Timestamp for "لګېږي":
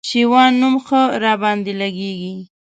1.81-2.33